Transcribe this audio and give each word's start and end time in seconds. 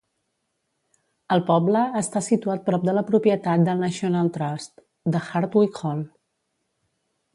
El 1.35 1.43
poble 1.49 1.83
està 1.99 2.23
situat 2.27 2.65
prop 2.69 2.87
de 2.89 2.95
la 2.99 3.03
propietat 3.11 3.67
del 3.67 3.83
National 3.87 4.33
Trust 4.39 4.85
de 5.17 5.23
Hardwick 5.29 5.83
Hall. 5.83 6.03